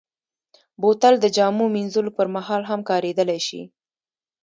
[0.81, 3.61] بوتل د جامو مینځلو پر مهال هم کارېدلی شي.